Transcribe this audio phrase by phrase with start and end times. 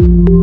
[0.00, 0.39] Thank you.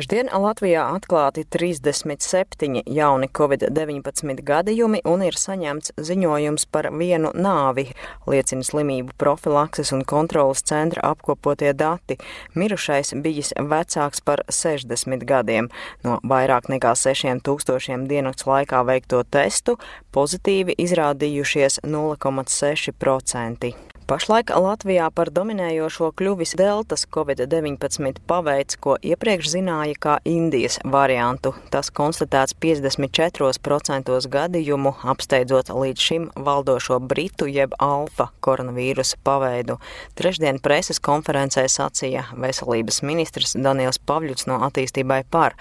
[0.00, 7.84] Trešdien Latvijā atklāti 37 jauni covid-19 gadījumi un ir saņemts ziņojums par vienu nāvi,
[8.24, 12.16] liecina slimību profilakses un kontrolas centra apkopotie dati.
[12.56, 15.68] Mirušais bijis vecāks par 60 gadiem.
[16.00, 19.76] No vairāk nekā 6000 diennakts laikā veikto testu
[20.16, 23.89] pozitīvi izrādījušies 0,6%.
[24.10, 31.52] Pašlaik Latvijā par dominējošo kļuvis deltas covid-19 paveids, ko iepriekš zināja kā Indijas variantu.
[31.70, 39.76] Tas konstatēts 54% gadījumu, apsteidzot līdz šim valdošo britu jeb alfa koronavīrusa paveidu.
[40.18, 45.54] Trešdien preses konferencē sacīja veselības ministrs Daniels Pavļuts no attīstībai par.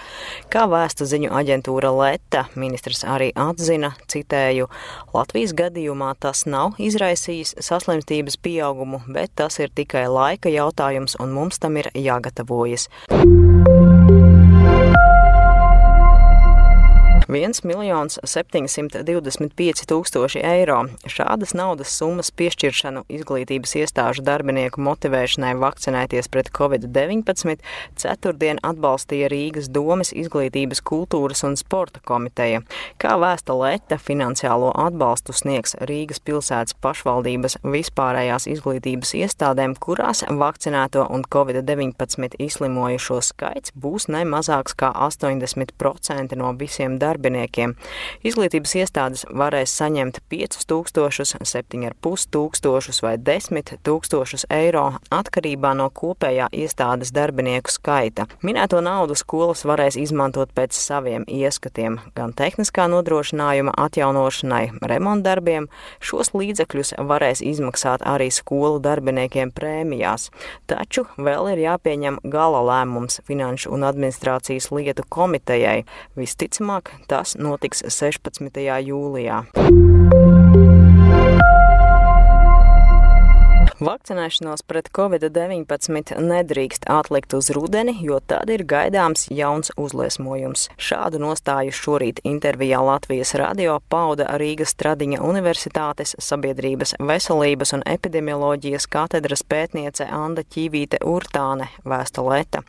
[0.49, 4.71] Kā vēsta ziņu aģentūra Leta, ministrs arī atzina, citēju,
[5.13, 11.59] Latvijas gadījumā tas nav izraisījis saslimstības pieaugumu, bet tas ir tikai laika jautājums, un mums
[11.59, 12.89] tam ir jāgatavojas.
[17.29, 20.79] 1 miljons 725 tūkstoši eiro.
[21.05, 27.61] Šādas naudas summas piešķiršanu izglītības iestāžu darbinieku motivēšanai vakcinēties pret covid-19
[28.01, 32.63] ceturtdien atbalstīja Rīgas domas izglītības, kultūras un sporta komiteja.
[32.97, 41.27] Kā vēsta Leta, finansiālo atbalstu sniegs Rīgas pilsētas pašvaldības vispārējās izglītības iestādēm, kurās vakcinēto un
[41.29, 47.75] covid-19 izslimojušo skaits būs ne mazāks kā 80% no visiem darbiniekiem darbiniekiem.
[48.23, 57.11] Izglītības iestādes varēs saņemt 5000, 7,5 tūkstošus vai 10 tūkstošus eiro atkarībā no kopējā iestādes
[57.11, 58.27] darbinieku skaita.
[58.41, 65.67] Minēto naudu skolas varēs izmantot pēc saviem ieskatiem, gan tehniskā nodrošinājuma atjaunošanai, remontdarbiem.
[65.99, 70.29] Šos līdzekļus varēs izmaksāt arī skolu darbiniekiem prēmijās.
[70.69, 75.83] Taču vēl ir jāpieņem gala lēmums Finanšu un administrācijas lietu komitejai.
[76.17, 78.61] Visticamāk, Tas notiks 16.
[78.85, 79.41] jūlijā.
[83.79, 90.65] Vakcinēšanos pret covid-19 nedrīkst atlikt uz rudeni, jo tad ir gaidāms jauns uzliesmojums.
[90.75, 99.45] Šādu nostāju šorīt intervijā Latvijas radio pauda Rīgas Tradiņa Universitātes sabiedrības veselības un epidemioloģijas katedras
[99.47, 102.65] pētniece Anda Ķīvīte Urtāne vēsta Leta.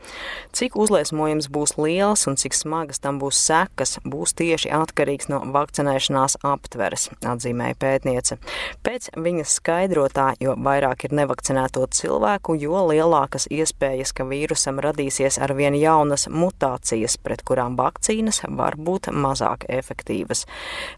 [0.54, 6.38] Cik uzliesmojums būs liels un cik smagas tam būs sekas, būs tieši atkarīgs no vakcinēšanās
[6.46, 8.38] aptveres, atzīmēja pētniece.
[8.86, 15.38] Pēc viņas skaidrotā, jo vairāk vairāk ir nevakcinēto cilvēku, jo lielākas iespējas, ka vīrusam radīsies
[15.40, 20.46] ar vien jaunas mutācijas, pret kurām vakcīnas var būt mazāk efektīvas.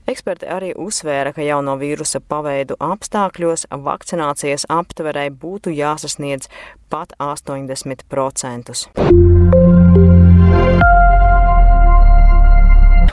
[0.06, 6.48] Eksperti arī uzsvēra, ka jauno vīrusa paveidu apstākļos vakcinācijas aptverei būtu jāsasniedz
[6.90, 9.31] pat 80%.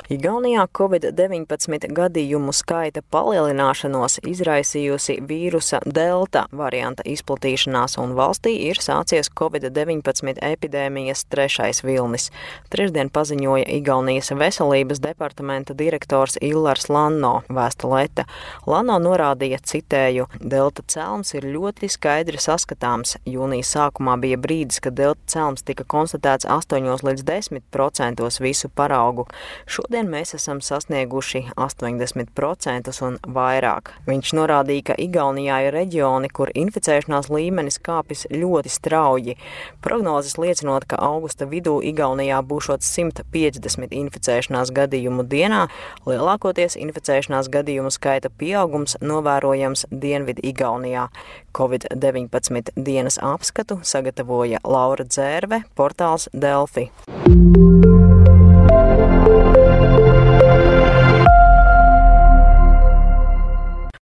[0.09, 10.42] Igaunijā Covid-19 gadījumu skaita palielināšanos izraisījusi vīrusa delta varianta izplatīšanās, un valstī ir sācies Covid-19
[10.47, 12.31] epidēmijas trešais vilnis.
[12.74, 18.26] Trešdien paziņoja Igaunijas veselības departamenta direktors Illars Lanno, vēsta Leta.
[18.66, 23.20] Lanno norādīja, citēju, delta celms ir ļoti skaidri saskatāms.
[23.30, 29.30] Jūnijas sākumā bija brīdis, kad delta celms tika konstatēts 8 līdz 10% visu paraugu.
[29.70, 33.89] Šodien Šodien mēs esam sasnieguši 80% un vairāk.
[34.07, 39.35] Viņš norādīja, ka Igaunijā ir reģioni, kur inficēšanās līmenis kāpis ļoti strauji.
[39.83, 45.65] Prognozes liecinot, ka augusta vidū Igaunijā būšot 150 inficēšanās gadījumu dienā,
[46.07, 51.09] lielākoties inficēšanās gadījumu skaita pieaugums novērojams Dienvidu Igaunijā.
[51.51, 56.87] Covid-19 dienas apskatu sagatavoja Laura Dzērve, portāls Delfi.